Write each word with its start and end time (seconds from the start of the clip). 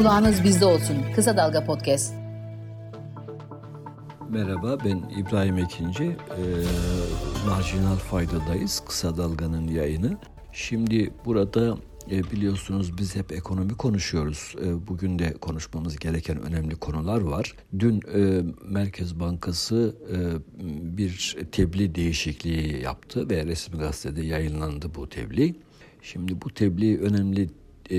Kulağınız 0.00 0.44
bizde 0.44 0.64
olsun. 0.64 0.96
Kısa 1.14 1.36
Dalga 1.36 1.64
Podcast. 1.64 2.14
Merhaba 4.30 4.78
ben 4.84 5.02
İbrahim 5.18 5.58
Ekinci. 5.58 6.04
Ee, 6.04 6.16
marjinal 7.46 7.96
faydadayız. 7.96 8.82
Kısa 8.88 9.16
Dalga'nın 9.16 9.68
yayını. 9.68 10.18
Şimdi 10.52 11.12
burada 11.24 11.76
e, 12.10 12.30
biliyorsunuz 12.30 12.98
biz 12.98 13.16
hep 13.16 13.32
ekonomi 13.32 13.74
konuşuyoruz. 13.74 14.54
E, 14.64 14.86
bugün 14.86 15.18
de 15.18 15.32
konuşmamız 15.32 15.96
gereken 15.96 16.42
önemli 16.42 16.76
konular 16.76 17.20
var. 17.20 17.54
Dün 17.78 18.02
e, 18.14 18.42
Merkez 18.64 19.20
Bankası 19.20 19.96
e, 20.12 20.16
bir 20.98 21.36
tebliğ 21.52 21.94
değişikliği 21.94 22.82
yaptı 22.82 23.30
ve 23.30 23.46
resmi 23.46 23.78
gazetede 23.78 24.22
yayınlandı 24.22 24.94
bu 24.94 25.08
tebliğ. 25.08 25.54
Şimdi 26.02 26.42
bu 26.42 26.50
tebliğ 26.50 26.98
önemli 26.98 27.50
e, 27.90 27.96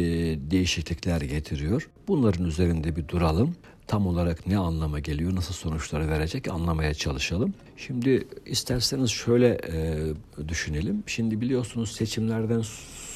değişiklikler 0.51 1.21
getiriyor. 1.21 1.89
Bunların 2.07 2.45
üzerinde 2.45 2.95
bir 2.95 3.07
duralım. 3.07 3.55
Tam 3.87 4.07
olarak 4.07 4.47
ne 4.47 4.57
anlama 4.57 4.99
geliyor, 4.99 5.35
nasıl 5.35 5.53
sonuçları 5.53 6.09
verecek 6.09 6.47
anlamaya 6.47 6.93
çalışalım. 6.93 7.53
Şimdi 7.77 8.27
isterseniz 8.45 9.09
şöyle 9.09 9.47
e, 9.47 9.99
düşünelim. 10.47 11.03
Şimdi 11.07 11.41
biliyorsunuz 11.41 11.91
seçimlerden 11.91 12.63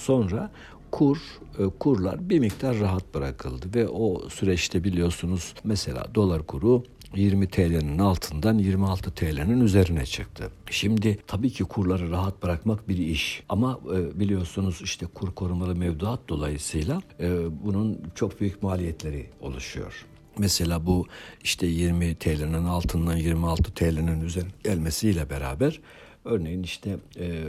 sonra 0.05 0.51
kur 0.91 1.17
e, 1.59 1.63
kurlar 1.79 2.29
bir 2.29 2.39
miktar 2.39 2.79
rahat 2.79 3.13
bırakıldı 3.13 3.65
ve 3.75 3.87
o 3.87 4.29
süreçte 4.29 4.83
biliyorsunuz 4.83 5.53
mesela 5.63 6.07
dolar 6.15 6.43
kuru 6.43 6.83
20 7.15 7.47
TL'nin 7.47 7.99
altından 7.99 8.57
26 8.57 9.11
TL'nin 9.11 9.61
üzerine 9.61 10.05
çıktı. 10.05 10.51
Şimdi 10.69 11.17
tabii 11.27 11.49
ki 11.49 11.63
kurları 11.63 12.11
rahat 12.11 12.43
bırakmak 12.43 12.89
bir 12.89 12.97
iş 12.97 13.43
ama 13.49 13.79
e, 13.95 14.19
biliyorsunuz 14.19 14.79
işte 14.83 15.05
kur 15.05 15.35
korumalı 15.35 15.75
mevduat 15.75 16.19
dolayısıyla 16.29 17.01
e, 17.19 17.37
bunun 17.65 17.99
çok 18.15 18.41
büyük 18.41 18.63
maliyetleri 18.63 19.29
oluşuyor. 19.41 20.05
Mesela 20.37 20.85
bu 20.85 21.05
işte 21.43 21.67
20 21.67 22.15
TL'nin 22.15 22.65
altından 22.65 23.15
26 23.15 23.73
TL'nin 23.73 24.21
üzerine 24.21 24.51
gelmesiyle 24.63 25.29
beraber 25.29 25.81
örneğin 26.25 26.63
işte 26.63 26.97
e, 27.19 27.43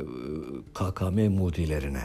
KKM 0.74 1.20
mudilerine 1.20 2.02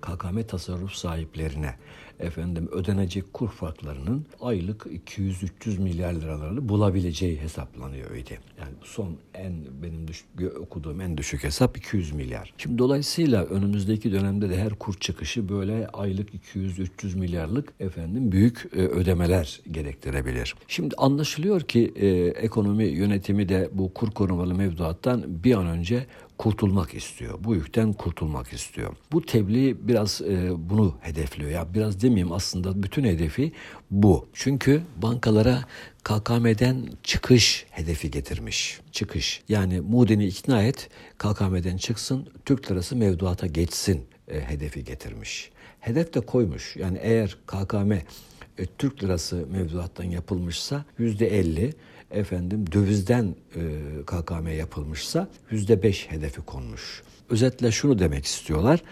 KKM 0.00 0.42
tasarruf 0.42 0.92
sahiplerine 0.92 1.74
efendim 2.20 2.68
ödenecek 2.72 3.32
kur 3.32 3.48
farklarının 3.48 4.26
aylık 4.40 4.86
200-300 4.86 5.80
milyar 5.80 6.12
liralarını 6.12 6.68
bulabileceği 6.68 7.40
hesaplanıyor 7.40 8.10
öyle. 8.10 8.38
Yani 8.60 8.74
son 8.84 9.16
en 9.34 9.52
benim 9.82 10.08
düş, 10.08 10.24
okuduğum 10.60 11.00
en 11.00 11.18
düşük 11.18 11.44
hesap 11.44 11.76
200 11.76 12.12
milyar. 12.12 12.54
Şimdi 12.58 12.78
dolayısıyla 12.78 13.44
önümüzdeki 13.44 14.12
dönemde 14.12 14.50
de 14.50 14.56
her 14.56 14.70
kur 14.74 14.94
çıkışı 14.94 15.48
böyle 15.48 15.88
aylık 15.88 16.30
200-300 16.34 17.18
milyarlık 17.18 17.72
efendim 17.80 18.32
büyük 18.32 18.68
e, 18.76 18.78
ödemeler 18.78 19.60
gerektirebilir. 19.70 20.54
Şimdi 20.68 20.94
anlaşılıyor 20.98 21.60
ki 21.60 21.92
e, 21.96 22.08
ekonomi 22.26 22.84
yönetimi 22.84 23.48
de 23.48 23.68
bu 23.72 23.94
kur 23.94 24.10
korumalı 24.10 24.54
mevduattan 24.54 25.44
bir 25.44 25.54
an 25.54 25.66
önce 25.66 26.06
kurtulmak 26.38 26.94
istiyor. 26.94 27.38
Bu 27.44 27.54
yükten 27.54 27.92
kurtulmak 27.92 28.52
istiyor. 28.52 28.96
Bu 29.12 29.26
tebliğ 29.26 29.88
biraz 29.88 30.20
e, 30.20 30.50
bunu 30.56 30.94
hedefliyor. 31.00 31.50
Ya 31.50 31.74
biraz 31.74 32.02
demeyeyim 32.02 32.32
aslında 32.32 32.82
bütün 32.82 33.04
hedefi 33.04 33.52
bu. 33.90 34.28
Çünkü 34.32 34.82
bankalara 35.02 35.64
KKM'den 36.04 36.88
çıkış 37.02 37.66
hedefi 37.70 38.10
getirmiş. 38.10 38.80
Çıkış. 38.92 39.42
Yani 39.48 39.80
Moody'ni 39.80 40.26
ikna 40.26 40.62
et, 40.62 40.88
KKM'den 41.18 41.76
çıksın, 41.76 42.28
Türk 42.44 42.70
lirası 42.70 42.96
mevduata 42.96 43.46
geçsin 43.46 44.06
e, 44.28 44.40
hedefi 44.40 44.84
getirmiş. 44.84 45.50
Hedef 45.80 46.14
de 46.14 46.20
koymuş. 46.20 46.76
Yani 46.76 46.98
eğer 47.02 47.36
KKM 47.46 47.92
e, 47.92 48.66
Türk 48.78 49.04
lirası 49.04 49.46
mevduattan 49.50 50.04
yapılmışsa 50.04 50.84
yüzde 50.98 51.38
elli 51.38 51.74
efendim 52.10 52.72
dövizden 52.72 53.34
e, 53.56 53.60
KKM 54.06 54.48
yapılmışsa 54.48 55.28
yüzde 55.50 55.82
beş 55.82 56.10
hedefi 56.10 56.40
konmuş. 56.40 57.02
Özetle 57.30 57.72
şunu 57.72 57.98
demek 57.98 58.24
istiyorlar. 58.24 58.80
E, 58.80 58.82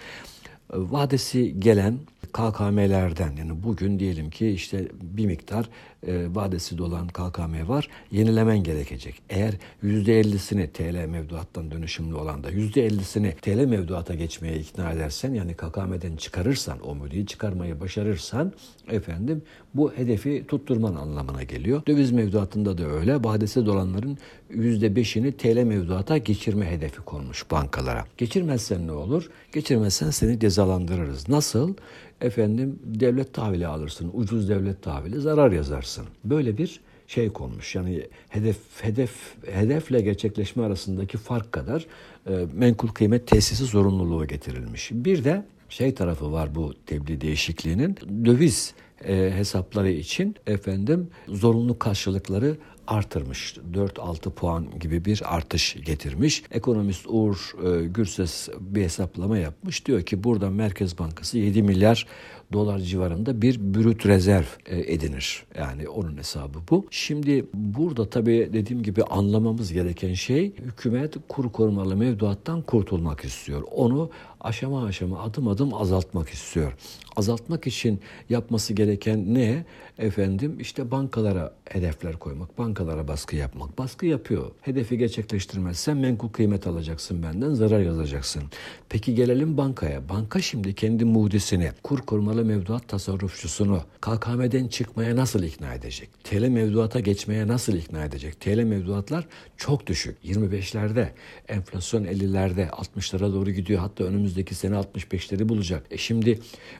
vadesi 0.76 1.60
gelen 1.60 1.98
KKM'lerden 2.32 3.36
yani 3.38 3.62
bugün 3.62 3.98
diyelim 3.98 4.30
ki 4.30 4.48
işte 4.48 4.88
bir 5.02 5.26
miktar 5.26 5.68
e, 6.06 6.34
vadesi 6.34 6.78
dolan 6.78 7.08
KKM 7.08 7.68
var 7.68 7.88
yenilemen 8.10 8.62
gerekecek. 8.62 9.22
Eğer 9.30 9.54
%50'sini 9.84 10.68
TL 10.68 11.08
mevduattan 11.08 11.70
dönüşümlü 11.70 12.14
olan 12.14 12.44
da 12.44 12.50
%50'sini 12.50 13.34
TL 13.34 13.64
mevduata 13.68 14.14
geçmeye 14.14 14.58
ikna 14.58 14.92
edersen 14.92 15.34
yani 15.34 15.54
KKM'den 15.54 16.16
çıkarırsan 16.16 16.80
o 16.86 16.94
müdüğü 16.94 17.26
çıkarmayı 17.26 17.80
başarırsan 17.80 18.52
efendim 18.88 19.42
bu 19.74 19.92
hedefi 19.92 20.44
tutturman 20.48 20.94
anlamına 20.94 21.42
geliyor. 21.42 21.82
Döviz 21.86 22.12
mevduatında 22.12 22.78
da 22.78 22.86
öyle. 22.86 23.24
Vadesi 23.24 23.66
dolanların 23.66 24.18
%5'ini 24.50 25.32
TL 25.32 25.64
mevduata 25.64 26.18
geçirme 26.18 26.70
hedefi 26.70 27.00
konmuş 27.00 27.50
bankalara. 27.50 28.04
Geçirmezsen 28.18 28.86
ne 28.86 28.92
olur? 28.92 29.30
Geçirmezsen 29.52 30.10
seni 30.10 30.40
cezalandırırız. 30.40 31.28
Nasıl? 31.28 31.74
Efendim 32.20 32.78
devlet 32.84 33.34
tahvili 33.34 33.66
alırsın. 33.66 34.10
Ucuz 34.14 34.48
devlet 34.48 34.82
tahvili 34.82 35.20
zarar 35.20 35.52
yazarsın. 35.52 35.93
Böyle 36.24 36.58
bir 36.58 36.80
şey 37.06 37.32
konmuş. 37.32 37.74
Yani 37.74 38.06
hedef 38.28 38.56
hedef 38.82 39.10
hedefle 39.52 40.00
gerçekleşme 40.00 40.62
arasındaki 40.62 41.18
fark 41.18 41.52
kadar 41.52 41.86
e, 42.26 42.46
menkul 42.52 42.88
kıymet 42.88 43.26
tesisi 43.26 43.64
zorunluluğu 43.64 44.26
getirilmiş. 44.26 44.90
Bir 44.92 45.24
de 45.24 45.44
şey 45.68 45.94
tarafı 45.94 46.32
var 46.32 46.54
bu 46.54 46.74
tebliğ 46.86 47.20
değişikliğinin 47.20 47.96
döviz 48.24 48.74
e, 49.04 49.32
hesapları 49.36 49.90
için 49.90 50.36
efendim 50.46 51.08
zorunlu 51.28 51.78
karşılıkları 51.78 52.56
artırmış. 52.86 53.56
4-6 53.72 54.30
puan 54.30 54.78
gibi 54.80 55.04
bir 55.04 55.22
artış 55.24 55.76
getirmiş. 55.84 56.42
Ekonomist 56.50 57.06
Uğur 57.08 57.52
e, 57.64 57.86
Gürses 57.86 58.48
bir 58.60 58.82
hesaplama 58.82 59.38
yapmış. 59.38 59.86
Diyor 59.86 60.02
ki 60.02 60.24
burada 60.24 60.50
Merkez 60.50 60.98
Bankası 60.98 61.38
7 61.38 61.62
milyar 61.62 62.06
dolar 62.54 62.78
civarında 62.78 63.42
bir 63.42 63.74
brüt 63.74 64.06
rezerv 64.06 64.44
e, 64.66 64.92
edinir. 64.92 65.44
Yani 65.58 65.88
onun 65.88 66.16
hesabı 66.16 66.58
bu. 66.70 66.86
Şimdi 66.90 67.46
burada 67.54 68.10
tabii 68.10 68.50
dediğim 68.52 68.82
gibi 68.82 69.02
anlamamız 69.02 69.72
gereken 69.72 70.14
şey 70.14 70.52
hükümet 70.56 71.14
kur 71.28 71.52
korumalı 71.52 71.96
mevduattan 71.96 72.62
kurtulmak 72.62 73.24
istiyor. 73.24 73.62
Onu 73.70 74.10
aşama 74.40 74.84
aşama 74.84 75.22
adım 75.22 75.48
adım 75.48 75.74
azaltmak 75.74 76.28
istiyor. 76.28 76.72
Azaltmak 77.16 77.66
için 77.66 78.00
yapması 78.28 78.72
gereken 78.72 79.34
ne? 79.34 79.64
Efendim 79.98 80.56
işte 80.60 80.90
bankalara 80.90 81.54
hedefler 81.70 82.16
koymak, 82.16 82.58
bankalara 82.58 83.08
baskı 83.08 83.36
yapmak. 83.36 83.78
Baskı 83.78 84.06
yapıyor. 84.06 84.50
Hedefi 84.60 84.98
gerçekleştirmezsen 84.98 85.96
menkul 85.96 86.28
kıymet 86.28 86.66
alacaksın 86.66 87.22
benden, 87.22 87.54
zarar 87.54 87.80
yazacaksın. 87.80 88.42
Peki 88.88 89.14
gelelim 89.14 89.56
bankaya. 89.56 90.08
Banka 90.08 90.40
şimdi 90.40 90.74
kendi 90.74 91.04
muhdisini, 91.04 91.70
kur 91.82 91.98
korumalı 91.98 92.43
mevduat 92.44 92.88
tasarrufçusunu 92.88 93.82
KKM'den 94.00 94.68
çıkmaya 94.68 95.16
nasıl 95.16 95.42
ikna 95.42 95.74
edecek? 95.74 96.08
TL 96.24 96.48
mevduata 96.48 97.00
geçmeye 97.00 97.48
nasıl 97.48 97.74
ikna 97.74 98.04
edecek? 98.04 98.40
TL 98.40 98.62
mevduatlar 98.62 99.26
çok 99.56 99.86
düşük. 99.86 100.24
25'lerde, 100.24 101.08
enflasyon 101.48 102.04
50'lerde, 102.04 102.68
60'lara 102.68 103.32
doğru 103.32 103.50
gidiyor. 103.50 103.80
Hatta 103.80 104.04
önümüzdeki 104.04 104.54
sene 104.54 104.74
65'leri 104.74 105.48
bulacak. 105.48 105.86
E 105.90 105.98
şimdi 105.98 106.38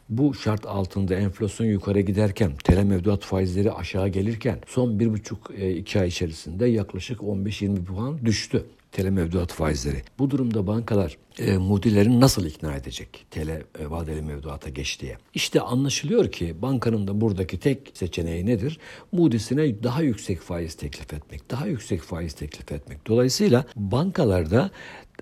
bu 0.08 0.34
şart 0.34 0.66
altında 0.66 1.14
enflasyon 1.14 1.66
yukarı 1.66 2.00
giderken, 2.00 2.52
TL 2.64 2.82
mevduat 2.82 3.22
faizleri 3.22 3.72
aşağı 3.72 4.08
gelirken 4.08 4.58
son 4.66 5.00
bir 5.00 5.12
buçuk 5.12 5.50
e, 5.58 5.76
iki 5.76 6.00
ay 6.00 6.08
içerisinde 6.08 6.66
yaklaşık 6.66 7.20
15-20 7.20 7.84
puan 7.84 8.26
düştü 8.26 8.64
TL 8.94 9.08
mevduat 9.08 9.52
faizleri. 9.52 10.02
Bu 10.18 10.30
durumda 10.30 10.66
bankalar 10.66 11.16
e, 11.38 11.56
mudilerini 11.56 12.20
nasıl 12.20 12.46
ikna 12.46 12.74
edecek 12.74 13.26
TL 13.30 13.48
e, 13.48 13.62
vadeli 13.90 14.22
mevduata 14.22 14.68
geç 14.68 15.00
diye. 15.00 15.18
İşte 15.34 15.60
anlaşılıyor 15.60 16.32
ki 16.32 16.62
bankanın 16.62 17.06
da 17.08 17.20
buradaki 17.20 17.60
tek 17.60 17.90
seçeneği 17.94 18.46
nedir? 18.46 18.78
Mudisine 19.12 19.82
daha 19.82 20.02
yüksek 20.02 20.40
faiz 20.40 20.74
teklif 20.74 21.14
etmek, 21.14 21.50
daha 21.50 21.66
yüksek 21.66 22.02
faiz 22.02 22.32
teklif 22.32 22.72
etmek. 22.72 23.06
Dolayısıyla 23.06 23.64
bankalarda 23.76 24.70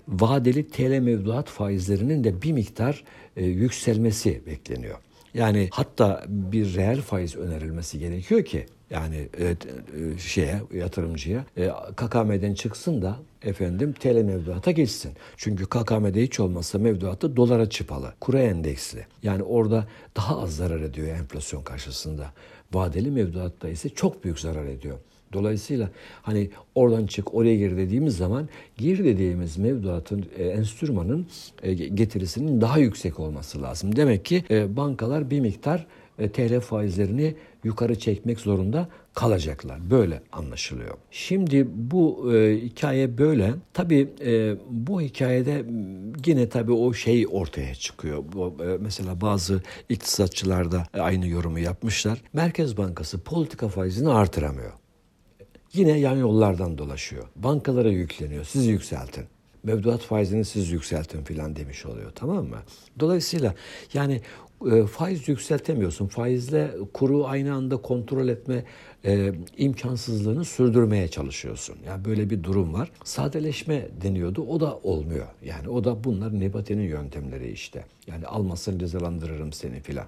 vadeli 0.07 0.67
TL 0.67 0.99
mevduat 0.99 1.49
faizlerinin 1.49 2.23
de 2.23 2.41
bir 2.41 2.51
miktar 2.51 3.03
e, 3.35 3.45
yükselmesi 3.45 4.41
bekleniyor. 4.45 4.97
Yani 5.33 5.69
hatta 5.71 6.23
bir 6.27 6.75
reel 6.75 7.01
faiz 7.01 7.35
önerilmesi 7.35 7.99
gerekiyor 7.99 8.45
ki 8.45 8.65
yani 8.93 9.29
e, 9.39 9.45
e, 9.45 9.55
şeye 10.17 10.61
yatırımcıya 10.73 11.45
e, 11.57 11.69
KKM'den 11.95 12.53
çıksın 12.53 13.01
da 13.01 13.17
efendim 13.41 13.93
TL 13.99 14.15
mevduata 14.15 14.71
geçsin. 14.71 15.11
Çünkü 15.37 15.65
KKM'de 15.65 16.23
hiç 16.23 16.39
olmazsa 16.39 16.79
mevduatı 16.79 17.35
dolara 17.35 17.69
çıpalı, 17.69 18.13
kura 18.19 18.41
endeksli. 18.41 19.05
Yani 19.23 19.43
orada 19.43 19.87
daha 20.17 20.41
az 20.41 20.55
zarar 20.55 20.81
ediyor 20.81 21.07
enflasyon 21.07 21.61
karşısında. 21.61 22.33
Vadeli 22.73 23.11
mevduatta 23.11 23.69
ise 23.69 23.89
çok 23.89 24.23
büyük 24.23 24.39
zarar 24.39 24.65
ediyor. 24.65 24.97
Dolayısıyla 25.33 25.89
hani 26.21 26.49
oradan 26.75 27.07
çık 27.07 27.33
oraya 27.33 27.55
gir 27.55 27.77
dediğimiz 27.77 28.17
zaman 28.17 28.49
gir 28.77 29.03
dediğimiz 29.03 29.57
mevduatın 29.57 30.25
e, 30.37 30.43
enstrümanın 30.43 31.27
e, 31.63 31.73
getirisinin 31.73 32.61
daha 32.61 32.77
yüksek 32.77 33.19
olması 33.19 33.61
lazım. 33.61 33.95
Demek 33.95 34.25
ki 34.25 34.43
e, 34.49 34.77
bankalar 34.77 35.29
bir 35.31 35.39
miktar 35.39 35.87
e, 36.19 36.29
TL 36.29 36.59
faizlerini 36.59 37.35
yukarı 37.63 37.99
çekmek 37.99 38.39
zorunda 38.39 38.87
kalacaklar. 39.13 39.89
Böyle 39.89 40.21
anlaşılıyor. 40.31 40.97
Şimdi 41.11 41.67
bu 41.73 42.33
e, 42.35 42.57
hikaye 42.57 43.17
böyle. 43.17 43.53
Tabii 43.73 44.09
e, 44.25 44.55
bu 44.69 45.01
hikayede 45.01 45.65
yine 46.25 46.49
tabii 46.49 46.71
o 46.71 46.93
şey 46.93 47.27
ortaya 47.31 47.75
çıkıyor. 47.75 48.23
Bu, 48.33 48.57
e, 48.63 48.77
mesela 48.79 49.21
bazı 49.21 49.61
iktisatçılar 49.89 50.71
da 50.71 50.83
aynı 50.93 51.27
yorumu 51.27 51.59
yapmışlar. 51.59 52.21
Merkez 52.33 52.77
Bankası 52.77 53.19
politika 53.19 53.67
faizini 53.67 54.09
artıramıyor. 54.09 54.71
Yine 55.73 55.99
yan 55.99 56.17
yollardan 56.17 56.77
dolaşıyor. 56.77 57.23
Bankalara 57.35 57.89
yükleniyor. 57.89 58.43
Siz 58.45 58.67
yükseltin 58.67 59.25
mevduat 59.63 60.01
faizini 60.01 60.45
siz 60.45 60.71
yükseltin 60.71 61.23
filan 61.23 61.55
demiş 61.55 61.85
oluyor 61.85 62.11
tamam 62.15 62.45
mı? 62.45 62.57
Dolayısıyla 62.99 63.55
yani 63.93 64.21
e, 64.71 64.85
faiz 64.85 65.27
yükseltemiyorsun. 65.27 66.07
Faizle 66.07 66.71
kuru 66.93 67.25
aynı 67.25 67.53
anda 67.53 67.77
kontrol 67.77 68.27
etme 68.27 68.63
e, 69.05 69.33
imkansızlığını 69.57 70.45
sürdürmeye 70.45 71.07
çalışıyorsun. 71.07 71.75
Yani 71.87 72.05
böyle 72.05 72.29
bir 72.29 72.43
durum 72.43 72.73
var. 72.73 72.91
Sadeleşme 73.03 73.87
deniyordu. 74.01 74.45
O 74.49 74.59
da 74.59 74.77
olmuyor. 74.77 75.27
Yani 75.45 75.69
o 75.69 75.83
da 75.83 76.03
bunlar 76.03 76.39
Nebati'nin 76.39 76.87
yöntemleri 76.87 77.51
işte. 77.51 77.85
Yani 78.07 78.27
almasın 78.27 78.79
cezalandırırım 78.79 79.53
seni 79.53 79.79
filan. 79.79 80.07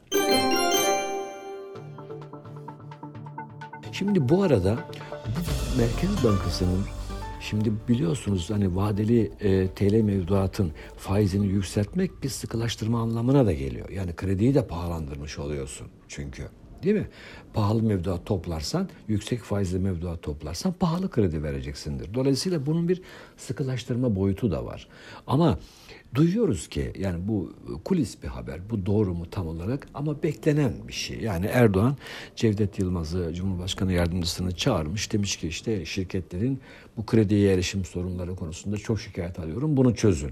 Şimdi 3.91 4.29
bu 4.29 4.43
arada 4.43 4.79
Merkez 5.77 6.23
Bankası'nın 6.23 6.85
Şimdi 7.39 7.73
biliyorsunuz 7.89 8.49
hani 8.49 8.75
vadeli 8.75 9.31
e, 9.39 9.67
TL 9.67 10.01
mevduatın 10.01 10.71
faizini 10.97 11.47
yükseltmek 11.47 12.23
bir 12.23 12.29
sıkılaştırma 12.29 13.01
anlamına 13.01 13.45
da 13.45 13.53
geliyor. 13.53 13.89
Yani 13.89 14.15
krediyi 14.15 14.55
de 14.55 14.67
pahalandırmış 14.67 15.39
oluyorsun 15.39 15.87
çünkü. 16.07 16.43
Değil 16.85 16.95
mi? 16.95 17.07
Pahalı 17.53 17.83
mevduat 17.83 18.25
toplarsan, 18.25 18.89
yüksek 19.07 19.41
faizli 19.41 19.79
mevduat 19.79 20.21
toplarsan 20.21 20.73
pahalı 20.73 21.09
kredi 21.09 21.43
vereceksindir. 21.43 22.13
Dolayısıyla 22.13 22.65
bunun 22.65 22.89
bir 22.89 23.01
sıkılaştırma 23.37 24.15
boyutu 24.15 24.51
da 24.51 24.65
var. 24.65 24.87
Ama 25.27 25.59
duyuyoruz 26.15 26.67
ki 26.67 26.93
yani 26.99 27.27
bu 27.27 27.53
kulis 27.85 28.23
bir 28.23 28.27
haber. 28.27 28.69
Bu 28.69 28.85
doğru 28.85 29.13
mu 29.13 29.25
tam 29.31 29.47
olarak 29.47 29.87
ama 29.93 30.23
beklenen 30.23 30.73
bir 30.87 30.93
şey. 30.93 31.19
Yani 31.19 31.45
Erdoğan 31.45 31.97
Cevdet 32.35 32.79
Yılmaz'ı 32.79 33.33
Cumhurbaşkanı 33.33 33.93
yardımcısını 33.93 34.55
çağırmış. 34.55 35.13
Demiş 35.13 35.37
ki 35.37 35.47
işte 35.47 35.85
şirketlerin 35.85 36.59
bu 36.97 37.05
krediye 37.05 37.53
erişim 37.53 37.85
sorunları 37.85 38.35
konusunda 38.35 38.77
çok 38.77 38.99
şikayet 38.99 39.39
alıyorum. 39.39 39.77
Bunu 39.77 39.95
çözün. 39.95 40.31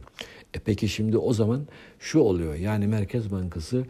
E 0.53 0.59
peki 0.59 0.89
şimdi 0.89 1.17
o 1.17 1.33
zaman 1.33 1.67
şu 1.99 2.19
oluyor. 2.19 2.55
Yani 2.55 2.87
Merkez 2.87 3.31
Bankası 3.31 3.85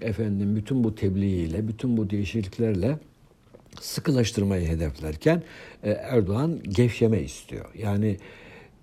efendim 0.00 0.56
bütün 0.56 0.84
bu 0.84 0.94
tebliğiyle, 0.94 1.68
bütün 1.68 1.96
bu 1.96 2.10
değişikliklerle 2.10 2.98
sıkılaştırmayı 3.80 4.68
hedeflerken 4.68 5.42
e, 5.82 5.90
Erdoğan 5.90 6.62
gevşeme 6.62 7.20
istiyor. 7.20 7.64
Yani 7.74 8.16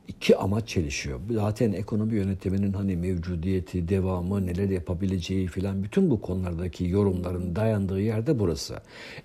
iki 0.07 0.38
amaç 0.38 0.67
çelişiyor. 0.67 1.19
Zaten 1.31 1.73
ekonomi 1.73 2.15
yönetiminin 2.15 2.73
hani 2.73 2.95
mevcudiyeti, 2.95 3.89
devamı, 3.89 4.45
neler 4.45 4.69
yapabileceği 4.69 5.47
filan 5.47 5.83
bütün 5.83 6.09
bu 6.09 6.21
konulardaki 6.21 6.88
yorumların 6.88 7.56
dayandığı 7.56 8.01
yerde 8.01 8.39
burası. 8.39 8.75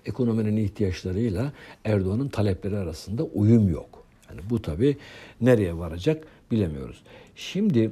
Ekonominin 0.05 0.57
ihtiyaçlarıyla 0.57 1.53
Erdoğan'ın 1.85 2.27
talepleri 2.27 2.77
arasında 2.77 3.23
uyum 3.23 3.69
yok. 3.69 4.03
Yani 4.29 4.41
bu 4.49 4.61
tabii 4.61 4.97
nereye 5.41 5.77
varacak 5.77 6.27
bilemiyoruz. 6.51 7.03
Şimdi 7.35 7.91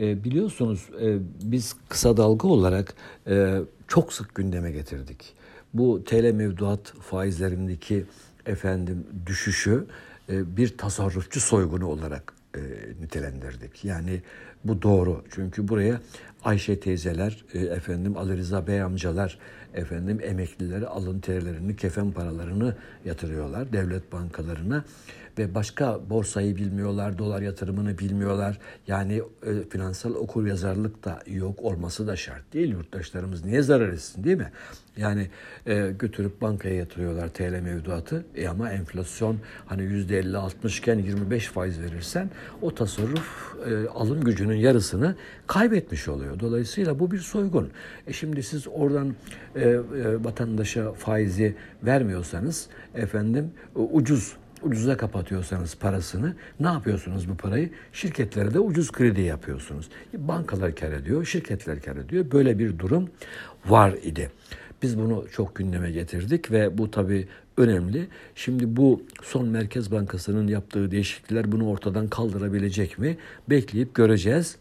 e, 0.00 0.24
biliyorsunuz 0.24 0.88
e, 1.02 1.18
biz 1.42 1.76
kısa 1.88 2.16
dalga 2.16 2.48
olarak 2.48 2.94
e, 3.26 3.58
çok 3.88 4.12
sık 4.12 4.34
gündeme 4.34 4.70
getirdik. 4.70 5.34
Bu 5.74 6.04
TL 6.04 6.32
mevduat 6.32 6.92
faizlerindeki 7.00 8.04
efendim 8.46 9.06
düşüşü 9.26 9.86
e, 10.28 10.56
bir 10.56 10.78
tasarrufçu 10.78 11.40
soygunu 11.40 11.86
olarak 11.86 12.32
e, 12.56 12.60
nitelendirdik. 13.00 13.84
Yani 13.84 14.22
bu 14.64 14.82
doğru. 14.82 15.22
Çünkü 15.30 15.68
buraya 15.68 16.00
Ayşe 16.44 16.80
teyzeler, 16.80 17.44
e, 17.54 17.58
efendim 17.58 18.16
Ali 18.16 18.36
Rıza 18.36 18.66
Bey 18.66 18.82
amcalar, 18.82 19.38
efendim 19.74 20.20
emeklileri 20.22 20.86
alın 20.86 21.20
terilerini, 21.20 21.76
kefen 21.76 22.12
paralarını 22.12 22.74
yatırıyorlar 23.04 23.72
devlet 23.72 24.12
bankalarına 24.12 24.84
ve 25.38 25.54
başka 25.54 26.00
borsayı 26.10 26.56
bilmiyorlar, 26.56 27.18
dolar 27.18 27.42
yatırımını 27.42 27.98
bilmiyorlar. 27.98 28.58
Yani 28.86 29.22
e, 29.46 29.68
finansal 29.70 30.14
okur 30.14 30.46
yazarlık 30.46 31.04
da 31.04 31.22
yok 31.26 31.62
olması 31.62 32.06
da 32.06 32.16
şart 32.16 32.52
değil. 32.52 32.72
Yurttaşlarımız 32.72 33.44
niye 33.44 33.62
zarar 33.62 33.88
etsin 33.88 34.24
değil 34.24 34.36
mi? 34.36 34.50
Yani 34.96 35.30
e, 35.66 35.90
götürüp 35.98 36.40
bankaya 36.40 36.74
yatırıyorlar 36.74 37.28
TL 37.28 37.60
mevduatı 37.62 38.24
e 38.34 38.48
ama 38.48 38.70
enflasyon 38.70 39.38
hani 39.66 39.82
yüzde 39.82 40.20
50-60 40.20 40.78
iken 40.78 40.98
25 40.98 41.46
faiz 41.46 41.80
verirsen 41.80 42.30
o 42.62 42.74
tasarruf 42.74 43.54
e, 43.66 43.88
alım 43.88 44.24
gücünün 44.24 44.56
yarısını 44.56 45.16
kaybetmiş 45.46 46.08
oluyor. 46.08 46.40
Dolayısıyla 46.40 46.98
bu 46.98 47.10
bir 47.10 47.18
soygun. 47.18 47.70
E 48.06 48.12
şimdi 48.12 48.42
siz 48.42 48.68
oradan 48.68 49.14
e, 49.56 49.63
vatandaşa 50.24 50.92
faizi 50.92 51.54
vermiyorsanız 51.82 52.68
efendim 52.94 53.50
ucuz 53.74 54.36
ucuza 54.64 54.96
kapatıyorsanız 54.96 55.76
parasını 55.76 56.34
ne 56.60 56.66
yapıyorsunuz 56.66 57.28
bu 57.28 57.36
parayı? 57.36 57.70
Şirketlere 57.92 58.54
de 58.54 58.58
ucuz 58.58 58.92
kredi 58.92 59.20
yapıyorsunuz. 59.20 59.88
Bankalar 60.14 60.74
kar 60.74 60.92
ediyor, 60.92 61.24
şirketler 61.24 61.80
kar 61.80 61.96
ediyor. 61.96 62.30
Böyle 62.32 62.58
bir 62.58 62.78
durum 62.78 63.08
var 63.66 63.92
idi. 64.02 64.30
Biz 64.82 64.98
bunu 64.98 65.24
çok 65.32 65.54
gündeme 65.54 65.90
getirdik 65.90 66.50
ve 66.50 66.78
bu 66.78 66.90
tabii 66.90 67.28
önemli. 67.56 68.06
Şimdi 68.34 68.76
bu 68.76 69.02
son 69.22 69.48
Merkez 69.48 69.92
Bankası'nın 69.92 70.48
yaptığı 70.48 70.90
değişiklikler 70.90 71.52
bunu 71.52 71.68
ortadan 71.68 72.08
kaldırabilecek 72.08 72.98
mi? 72.98 73.16
Bekleyip 73.50 73.94
göreceğiz. 73.94 74.56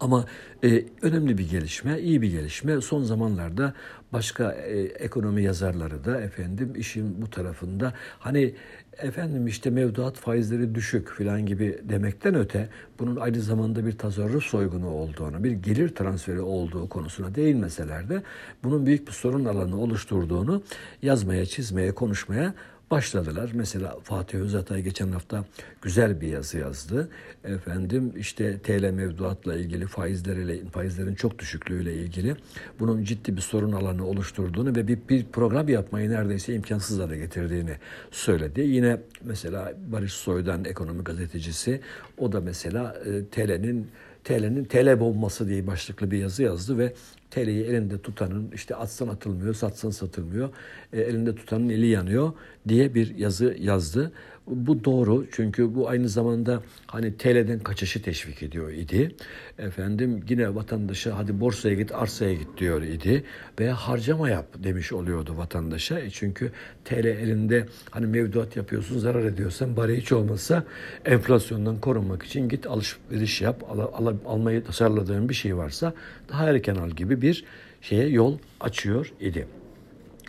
Ama 0.00 0.24
e, 0.64 0.84
önemli 1.02 1.38
bir 1.38 1.50
gelişme, 1.50 1.98
iyi 2.00 2.22
bir 2.22 2.30
gelişme. 2.30 2.80
Son 2.80 3.02
zamanlarda 3.02 3.74
başka 4.12 4.52
e, 4.52 4.80
ekonomi 4.80 5.42
yazarları 5.42 6.04
da 6.04 6.20
efendim 6.20 6.72
işin 6.76 7.22
bu 7.22 7.30
tarafında 7.30 7.92
hani 8.18 8.54
efendim 8.98 9.46
işte 9.46 9.70
mevduat 9.70 10.16
faizleri 10.16 10.74
düşük 10.74 11.08
filan 11.08 11.46
gibi 11.46 11.78
demekten 11.82 12.34
öte 12.34 12.68
bunun 12.98 13.16
aynı 13.16 13.40
zamanda 13.40 13.86
bir 13.86 13.98
tasarruf 13.98 14.44
soygunu 14.44 14.90
olduğunu, 14.90 15.44
bir 15.44 15.52
gelir 15.52 15.94
transferi 15.94 16.40
olduğu 16.40 16.88
konusuna 16.88 17.34
değinmeseler 17.34 18.08
de 18.08 18.22
bunun 18.64 18.86
büyük 18.86 19.06
bir 19.06 19.12
sorun 19.12 19.44
alanı 19.44 19.80
oluşturduğunu 19.80 20.62
yazmaya, 21.02 21.46
çizmeye, 21.46 21.92
konuşmaya 21.92 22.54
başladılar. 22.90 23.50
Mesela 23.54 23.96
Fatih 24.02 24.38
Özatay 24.38 24.82
geçen 24.82 25.12
hafta 25.12 25.44
güzel 25.82 26.20
bir 26.20 26.28
yazı 26.28 26.58
yazdı. 26.58 27.08
Efendim 27.44 28.12
işte 28.16 28.58
TL 28.58 28.90
mevduatla 28.90 29.54
ilgili 29.54 29.86
faizleriyle 29.86 30.64
faizlerin 30.64 31.14
çok 31.14 31.38
düşüklüğüyle 31.38 31.94
ilgili 31.94 32.36
bunun 32.80 33.04
ciddi 33.04 33.36
bir 33.36 33.40
sorun 33.40 33.72
alanı 33.72 34.06
oluşturduğunu 34.06 34.76
ve 34.76 34.88
bir, 34.88 34.98
bir 35.08 35.24
program 35.24 35.68
yapmayı 35.68 36.10
neredeyse 36.10 36.54
imkansız 36.54 36.98
hale 36.98 37.18
getirdiğini 37.18 37.76
söyledi. 38.10 38.60
Yine 38.60 39.00
mesela 39.24 39.72
Barış 39.92 40.12
Soy'dan 40.12 40.64
ekonomi 40.64 41.04
gazetecisi 41.04 41.80
o 42.18 42.32
da 42.32 42.40
mesela 42.40 42.96
e, 43.04 43.24
TL'nin 43.24 43.90
TL'nin 44.24 44.64
TL 44.64 45.00
bombası 45.00 45.48
diye 45.48 45.66
başlıklı 45.66 46.10
bir 46.10 46.18
yazı 46.18 46.42
yazdı 46.42 46.78
ve 46.78 46.94
TL'yi 47.30 47.64
elinde 47.64 47.98
tutanın 47.98 48.50
işte 48.54 48.76
atsan 48.76 49.08
atılmıyor, 49.08 49.54
satsan 49.54 49.90
satılmıyor, 49.90 50.50
e, 50.92 51.00
elinde 51.00 51.34
tutanın 51.34 51.68
eli 51.68 51.86
yanıyor 51.86 52.32
diye 52.68 52.94
bir 52.94 53.16
yazı 53.16 53.56
yazdı. 53.58 54.12
Bu 54.46 54.84
doğru 54.84 55.26
çünkü 55.32 55.74
bu 55.74 55.88
aynı 55.88 56.08
zamanda 56.08 56.62
hani 56.86 57.16
TL'den 57.16 57.58
kaçışı 57.58 58.02
teşvik 58.02 58.42
ediyor 58.42 58.70
idi. 58.70 59.14
Efendim 59.58 60.24
yine 60.28 60.54
vatandaşa 60.54 61.18
hadi 61.18 61.40
borsaya 61.40 61.74
git 61.74 61.92
arsaya 61.94 62.34
git 62.34 62.58
diyor 62.58 62.82
idi 62.82 63.24
ve 63.60 63.70
harcama 63.70 64.28
yap 64.28 64.46
demiş 64.56 64.92
oluyordu 64.92 65.36
vatandaşa. 65.36 66.00
E 66.00 66.10
çünkü 66.10 66.52
TL 66.84 67.04
elinde 67.04 67.66
hani 67.90 68.06
mevduat 68.06 68.56
yapıyorsun 68.56 68.98
zarar 68.98 69.24
ediyorsan 69.24 69.76
bari 69.76 70.00
hiç 70.00 70.12
olmazsa 70.12 70.64
enflasyondan 71.04 71.80
korunmak 71.80 72.22
için 72.22 72.48
git 72.48 72.66
alışveriş 72.66 73.40
yap 73.40 73.64
al, 73.70 73.78
al, 73.78 74.14
almayı 74.26 74.64
tasarladığın 74.64 75.28
bir 75.28 75.34
şey 75.34 75.56
varsa 75.56 75.94
daha 76.28 76.50
erken 76.50 76.76
al 76.76 76.90
gibi 76.90 77.22
bir 77.22 77.44
şeye 77.80 78.08
yol 78.08 78.38
açıyor 78.60 79.12
idi. 79.20 79.46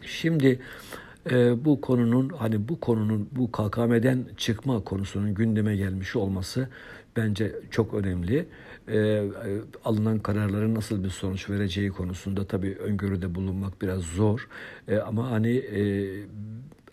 Şimdi 0.06 0.60
e, 1.32 1.66
bu 1.66 1.82
konunun 1.82 2.30
hani 2.30 2.68
bu 2.70 2.80
konunun 2.80 3.30
bu 3.32 3.52
KKM'den 3.52 4.26
çıkma 4.38 4.84
konusunun 4.84 5.34
gündeme 5.34 5.76
gelmiş 5.76 6.16
olması 6.16 6.68
bence 7.18 7.56
çok 7.72 7.94
önemli. 7.94 8.46
E, 8.92 9.24
alınan 9.86 10.20
kararların 10.20 10.76
nasıl 10.76 11.04
bir 11.04 11.10
sonuç 11.10 11.50
vereceği 11.50 11.90
konusunda 11.90 12.48
tabii 12.48 12.76
öngörüde 12.76 13.36
bulunmak 13.36 13.82
biraz 13.82 14.02
zor. 14.02 14.48
E, 14.88 14.98
ama 14.98 15.32
hani 15.32 15.58
e, 15.58 15.82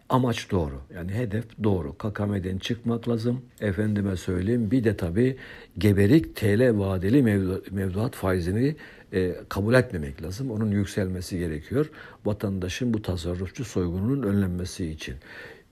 amaç 0.09 0.51
doğru. 0.51 0.81
Yani 0.95 1.13
hedef 1.13 1.45
doğru. 1.65 1.93
KKM'den 1.93 2.59
çıkmak 2.59 3.09
lazım. 3.09 3.43
Efendime 3.61 4.17
söyleyeyim 4.17 4.71
bir 4.71 4.85
de 4.85 4.97
tabii 4.97 5.37
geberik 5.79 6.37
TL 6.37 6.79
vadeli 6.79 7.23
mevduat 7.71 8.15
faizini 8.15 8.77
e, 9.13 9.35
kabul 9.49 9.75
etmemek 9.75 10.23
lazım. 10.23 10.51
Onun 10.51 10.71
yükselmesi 10.71 11.39
gerekiyor. 11.39 11.91
Vatandaşın 12.25 12.95
bu 12.95 13.03
tasarrufçu 13.03 13.65
soygununun 13.65 14.23
önlenmesi 14.23 14.87
için. 14.87 15.15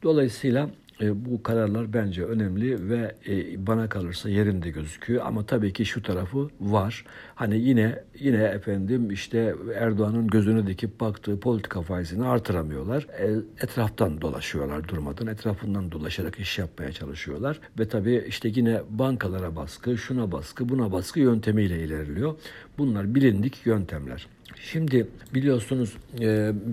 Dolayısıyla 0.02 0.70
e, 1.00 1.24
bu 1.24 1.42
kararlar 1.42 1.92
bence 1.92 2.24
önemli 2.24 2.90
ve 2.90 3.14
e, 3.28 3.66
bana 3.66 3.88
kalırsa 3.88 4.28
yerinde 4.28 4.70
gözüküyor 4.70 5.26
ama 5.26 5.46
tabii 5.46 5.72
ki 5.72 5.84
şu 5.84 6.02
tarafı 6.02 6.48
var. 6.60 7.04
Hani 7.34 7.58
yine 7.58 8.02
yine 8.18 8.42
efendim 8.42 9.10
işte 9.10 9.54
Erdoğan'ın 9.74 10.26
gözünü 10.26 10.66
dikip 10.66 11.00
baktığı 11.00 11.40
politika 11.40 11.82
faizini 11.82 12.26
artıramıyorlar. 12.26 13.02
E, 13.02 13.30
etraftan 13.64 14.20
dolaşıyorlar 14.20 14.88
durmadan. 14.88 15.26
Etrafından 15.26 15.92
dolaşarak 15.92 16.38
iş 16.40 16.58
yapmaya 16.58 16.92
çalışıyorlar 16.92 17.60
ve 17.78 17.88
tabii 17.88 18.24
işte 18.28 18.52
yine 18.54 18.80
bankalara 18.90 19.56
baskı, 19.56 19.98
şuna 19.98 20.32
baskı, 20.32 20.68
buna 20.68 20.92
baskı 20.92 21.20
yöntemiyle 21.20 21.84
ilerliyor. 21.84 22.34
Bunlar 22.78 23.14
bilindik 23.14 23.66
yöntemler. 23.66 24.26
Şimdi 24.60 25.06
biliyorsunuz 25.34 25.96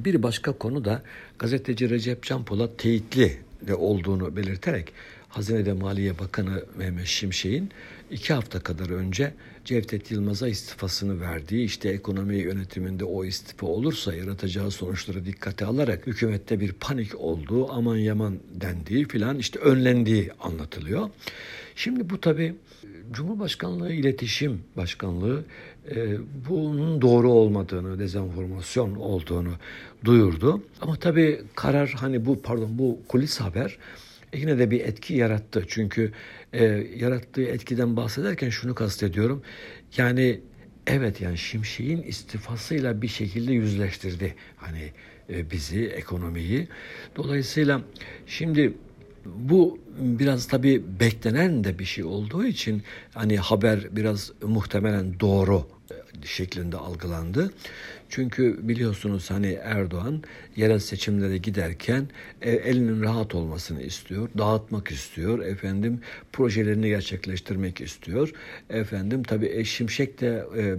bir 0.06 0.24
başka 0.24 0.52
konu 0.52 0.86
da 0.86 1.02
gazeteci 1.40 1.90
Recep 1.90 2.24
Can 2.24 2.46
Polat 2.46 2.78
teyitli 2.78 3.45
de 3.68 3.76
olduğunu 3.76 4.36
belirterek 4.36 4.94
Hazine 5.30 5.74
Maliye 5.74 6.20
Bakanı 6.20 6.64
Mehmet 6.78 7.06
Şimşek'in 7.06 7.70
iki 8.12 8.34
hafta 8.34 8.60
kadar 8.60 8.90
önce 8.90 9.34
Cevdet 9.66 10.12
Yılmaz'a 10.12 10.48
istifasını 10.48 11.22
verdiği 11.22 11.66
işte 11.66 11.90
ekonomi 11.90 12.36
yönetiminde 12.36 13.06
o 13.06 13.26
istifa 13.26 13.68
olursa 13.68 14.16
yaratacağı 14.16 14.72
sonuçları 14.72 15.26
dikkate 15.26 15.66
alarak 15.66 16.08
hükümette 16.08 16.60
bir 16.60 16.72
panik 16.72 17.20
olduğu 17.20 17.72
aman 17.72 17.98
yaman 17.98 18.40
dendiği 18.54 19.08
filan 19.08 19.40
işte 19.40 19.60
önlendiği 19.60 20.32
anlatılıyor. 20.40 21.10
Şimdi 21.76 22.10
bu 22.10 22.22
tabi 22.22 22.56
Cumhurbaşkanlığı 23.12 23.94
İletişim 23.94 24.64
Başkanlığı 24.78 25.44
e, 25.92 26.18
bunun 26.50 27.02
doğru 27.02 27.32
olmadığını, 27.32 28.00
dezenformasyon 28.00 28.96
olduğunu 28.96 29.54
duyurdu. 30.06 30.64
Ama 30.82 30.96
tabii 30.96 31.42
karar 31.56 31.90
hani 31.90 32.26
bu 32.26 32.42
pardon 32.42 32.78
bu 32.78 33.00
kulis 33.08 33.42
haber 33.42 33.78
e, 34.34 34.40
yine 34.40 34.60
de 34.60 34.72
bir 34.72 34.80
etki 34.80 35.14
yarattı. 35.14 35.64
Çünkü 35.68 36.12
e, 36.54 36.64
yarattığı 36.96 37.44
etkiden 37.44 37.98
bahsederken 37.98 38.50
şunu 38.50 38.76
kastediyorum. 38.76 39.42
Yani 39.98 40.40
evet 40.88 41.22
yani 41.22 41.38
Şimşek'in 41.38 42.02
istifasıyla 42.02 43.02
bir 43.02 43.08
şekilde 43.08 43.54
yüzleştirdi 43.54 44.36
hani 44.58 44.92
e, 45.30 45.52
bizi, 45.52 45.86
ekonomiyi. 45.86 46.68
Dolayısıyla 47.16 47.82
şimdi 48.28 48.74
bu 49.26 49.80
biraz 50.00 50.48
tabii 50.48 50.84
beklenen 51.00 51.64
de 51.64 51.80
bir 51.80 51.86
şey 51.86 52.04
olduğu 52.04 52.46
için 52.46 52.84
hani 53.14 53.38
haber 53.38 53.96
biraz 53.96 54.32
muhtemelen 54.42 55.20
doğru 55.20 55.75
şeklinde 56.26 56.78
algılandı. 56.78 57.52
Çünkü 58.10 58.68
biliyorsunuz 58.68 59.32
hani 59.32 59.58
Erdoğan 59.64 60.24
yerel 60.56 60.80
seçimlere 60.80 61.38
giderken 61.38 62.08
e, 62.42 62.52
elinin 62.52 63.04
rahat 63.04 63.36
olmasını 63.36 63.82
istiyor, 63.82 64.30
dağıtmak 64.38 64.92
istiyor, 64.92 65.40
efendim 65.40 66.00
projelerini 66.34 66.88
gerçekleştirmek 66.88 67.82
istiyor. 67.82 68.32
Efendim 68.70 69.24
tabii 69.24 69.48
e, 69.48 69.66
Şimşek 69.66 70.22
de 70.22 70.46
e, 70.58 70.76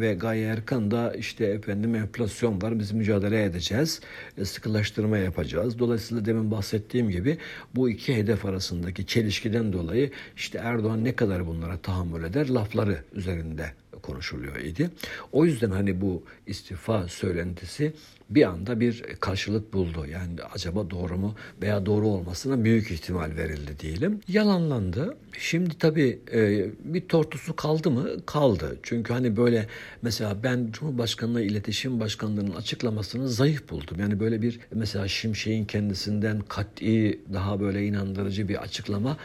ve 0.00 0.14
Gaye 0.14 0.46
Erkan 0.46 0.90
da 0.90 1.14
işte 1.14 1.46
efendim 1.46 1.94
enflasyon 1.94 2.62
var 2.62 2.78
biz 2.78 2.92
mücadele 2.92 3.44
edeceğiz, 3.44 4.00
e, 4.38 4.44
sıkılaştırma 4.44 5.18
yapacağız. 5.18 5.78
Dolayısıyla 5.78 6.24
demin 6.24 6.50
bahsettiğim 6.50 7.10
gibi 7.10 7.38
bu 7.74 7.90
iki 7.90 8.16
hedef 8.16 8.44
arasındaki 8.44 9.06
çelişkiden 9.06 9.72
dolayı 9.72 10.10
işte 10.36 10.58
Erdoğan 10.58 11.04
ne 11.04 11.16
kadar 11.16 11.46
bunlara 11.46 11.78
tahammül 11.78 12.24
eder 12.24 12.48
lafları 12.48 13.04
üzerinde 13.12 13.70
konuşuluyor 14.02 14.56
idi. 14.56 14.90
O 15.32 15.44
yüzden 15.44 15.70
hani 15.70 16.00
bu 16.00 16.22
istifa 16.46 17.08
söylentisi 17.08 17.92
bir 18.30 18.42
anda 18.42 18.80
bir 18.80 19.02
karşılık 19.20 19.72
buldu. 19.72 20.06
Yani 20.06 20.42
acaba 20.54 20.90
doğru 20.90 21.16
mu 21.16 21.34
veya 21.62 21.86
doğru 21.86 22.06
olmasına 22.06 22.64
büyük 22.64 22.90
ihtimal 22.90 23.36
verildi 23.36 23.80
diyelim. 23.80 24.20
Yalanlandı. 24.28 25.16
Şimdi 25.38 25.78
tabii 25.78 26.18
e, 26.32 26.66
bir 26.84 27.00
tortusu 27.00 27.56
kaldı 27.56 27.90
mı? 27.90 28.08
Kaldı. 28.26 28.78
Çünkü 28.82 29.12
hani 29.12 29.36
böyle 29.36 29.66
mesela 30.02 30.42
ben 30.42 30.68
Cumhurbaşkanlığı 30.72 31.42
İletişim 31.42 32.00
Başkanlığı'nın 32.00 32.54
açıklamasını 32.54 33.28
zayıf 33.28 33.70
buldum. 33.70 34.00
Yani 34.00 34.20
böyle 34.20 34.42
bir 34.42 34.60
mesela 34.74 35.08
Şimşek'in 35.08 35.64
kendisinden 35.64 36.40
kat'i 36.40 37.20
daha 37.32 37.60
böyle 37.60 37.86
inandırıcı 37.86 38.48
bir 38.48 38.62
açıklama 38.62 39.16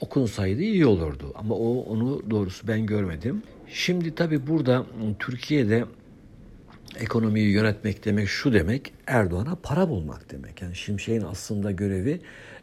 okunsaydı 0.00 0.62
iyi 0.62 0.86
olurdu. 0.86 1.32
Ama 1.34 1.54
o 1.54 1.80
onu 1.80 2.30
doğrusu 2.30 2.68
ben 2.68 2.86
görmedim. 2.86 3.42
Şimdi 3.68 4.14
tabii 4.14 4.46
burada 4.46 4.78
ıı, 4.78 5.14
Türkiye'de 5.18 5.84
ekonomiyi 7.00 7.52
yönetmek 7.52 8.04
demek 8.04 8.28
şu 8.28 8.52
demek 8.52 8.92
Erdoğan'a 9.06 9.54
para 9.62 9.88
bulmak 9.88 10.30
demek. 10.30 10.62
Yani 10.62 10.76
Şimşek'in 10.76 11.24
aslında 11.24 11.70
görevi 11.70 12.20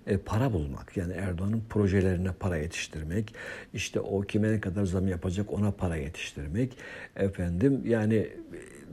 e, 0.08 0.18
para 0.18 0.54
bulmak. 0.54 0.98
Yani 0.98 1.14
Erdoğan'ın 1.14 1.64
projelerine 1.70 2.32
para 2.40 2.58
yetiştirmek. 2.58 3.36
İşte 3.74 4.00
o 4.00 4.22
kime 4.22 4.52
ne 4.52 4.62
kadar 4.62 4.86
zam 4.86 5.08
yapacak 5.08 5.54
ona 5.54 5.72
para 5.72 5.96
yetiştirmek. 5.96 6.78
Efendim 7.16 7.82
yani 7.86 8.30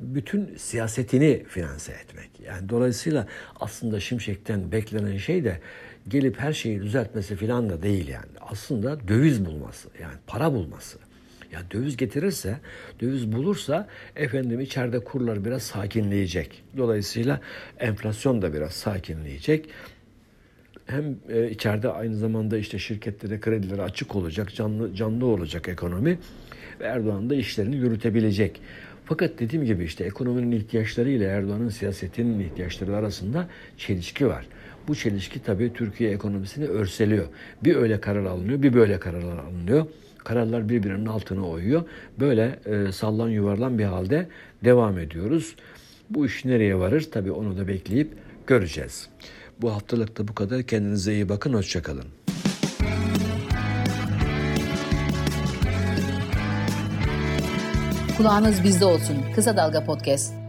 bütün 0.00 0.56
siyasetini 0.56 1.44
finanse 1.49 1.92
etmek. 1.92 2.30
Yani 2.47 2.68
dolayısıyla 2.68 3.26
aslında 3.61 4.00
Şimşek'ten 4.00 4.73
beklenen 4.73 5.16
şey 5.16 5.44
de 5.44 5.61
gelip 6.09 6.38
her 6.38 6.52
şeyi 6.52 6.83
düzeltmesi 6.83 7.37
falan 7.37 7.71
da 7.71 7.83
değil 7.83 8.09
yani. 8.09 8.30
Aslında 8.40 9.09
döviz 9.09 9.45
bulması 9.45 9.88
yani 10.02 10.14
para 10.26 10.52
bulması. 10.52 10.99
Ya 11.52 11.61
döviz 11.71 11.97
getirirse, 11.97 12.57
döviz 13.00 13.33
bulursa 13.33 13.88
efendim 14.16 14.61
içeride 14.61 14.99
kurlar 14.99 15.45
biraz 15.45 15.62
sakinleyecek. 15.62 16.62
Dolayısıyla 16.76 17.40
enflasyon 17.78 18.42
da 18.42 18.54
biraz 18.54 18.73
sakinleyecek. 18.73 19.69
Hem 20.87 21.16
e, 21.28 21.50
içeride 21.50 21.88
aynı 21.88 22.16
zamanda 22.16 22.59
işte 22.59 22.78
şirketlere 22.78 23.40
kredileri 23.40 23.83
açık 23.83 24.16
olacak, 24.16 24.54
canlı 24.54 24.95
canlı 24.95 25.26
olacak 25.26 25.69
ekonomi 25.69 26.19
ve 26.80 26.85
Erdoğan 26.85 27.30
da 27.30 27.35
işlerini 27.35 27.76
yürütebilecek. 27.76 28.61
Fakat 29.04 29.38
dediğim 29.38 29.64
gibi 29.64 29.85
işte 29.85 30.04
ekonominin 30.04 30.52
ihtiyaçları 30.52 31.11
ile 31.11 31.25
Erdoğan'ın 31.25 31.69
siyasetinin 31.69 32.40
ihtiyaçları 32.40 32.97
arasında 32.97 33.49
çelişki 33.76 34.26
var. 34.26 34.47
Bu 34.88 34.94
çelişki 34.94 35.42
tabii 35.42 35.72
Türkiye 35.72 36.10
ekonomisini 36.10 36.66
örseliyor. 36.66 37.26
Bir 37.64 37.76
öyle 37.76 38.00
karar 38.00 38.25
alınıyor, 38.25 38.62
bir 38.62 38.75
böyle 38.75 39.00
kararlar 39.00 39.38
alınıyor. 39.38 39.87
Kararlar 40.25 40.68
birbirinin 40.68 41.06
altına 41.06 41.49
oyuyor. 41.49 41.82
Böyle 42.20 42.58
e, 42.66 42.92
sallan 42.92 43.28
yuvarlan 43.28 43.78
bir 43.78 43.84
halde 43.84 44.28
devam 44.64 44.99
ediyoruz. 44.99 45.56
Bu 46.10 46.26
iş 46.26 46.44
nereye 46.44 46.78
varır? 46.78 47.08
Tabii 47.12 47.32
onu 47.32 47.58
da 47.58 47.68
bekleyip 47.68 48.12
göreceğiz. 48.46 49.08
Bu 49.62 49.72
haftalık 49.72 50.18
da 50.18 50.28
bu 50.28 50.34
kadar. 50.34 50.62
Kendinize 50.62 51.12
iyi 51.12 51.28
bakın. 51.28 51.54
Hoşçakalın. 51.54 52.04
Kulağınız 58.16 58.64
bizde 58.64 58.84
olsun. 58.84 59.16
Kısa 59.34 59.56
Dalga 59.56 59.84
Podcast. 59.84 60.39